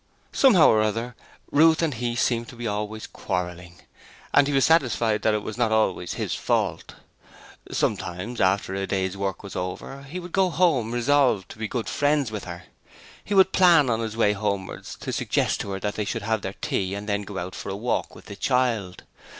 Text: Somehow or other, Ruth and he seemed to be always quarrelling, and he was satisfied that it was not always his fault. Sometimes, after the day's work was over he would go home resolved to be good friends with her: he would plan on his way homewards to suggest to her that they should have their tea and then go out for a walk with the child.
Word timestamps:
Somehow 0.33 0.69
or 0.69 0.81
other, 0.81 1.15
Ruth 1.51 1.83
and 1.83 1.93
he 1.93 2.15
seemed 2.15 2.47
to 2.49 2.55
be 2.55 2.65
always 2.65 3.05
quarrelling, 3.05 3.81
and 4.33 4.47
he 4.47 4.53
was 4.55 4.65
satisfied 4.65 5.21
that 5.21 5.35
it 5.35 5.43
was 5.43 5.59
not 5.59 5.71
always 5.71 6.13
his 6.15 6.33
fault. 6.33 6.95
Sometimes, 7.71 8.41
after 8.41 8.75
the 8.79 8.87
day's 8.87 9.15
work 9.15 9.43
was 9.43 9.55
over 9.55 10.01
he 10.01 10.19
would 10.19 10.31
go 10.31 10.49
home 10.49 10.91
resolved 10.91 11.49
to 11.49 11.59
be 11.59 11.67
good 11.67 11.87
friends 11.87 12.31
with 12.31 12.45
her: 12.45 12.63
he 13.23 13.35
would 13.35 13.53
plan 13.53 13.91
on 13.91 13.99
his 13.99 14.17
way 14.17 14.33
homewards 14.33 14.95
to 15.01 15.13
suggest 15.13 15.59
to 15.59 15.69
her 15.69 15.79
that 15.79 15.93
they 15.93 16.05
should 16.05 16.23
have 16.23 16.41
their 16.41 16.55
tea 16.61 16.95
and 16.95 17.07
then 17.07 17.21
go 17.21 17.37
out 17.37 17.53
for 17.53 17.69
a 17.69 17.75
walk 17.75 18.15
with 18.15 18.25
the 18.25 18.35
child. 18.35 19.03